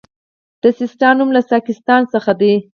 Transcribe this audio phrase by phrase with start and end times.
[0.63, 2.53] د سیستان نوم له ساکستان څخه دی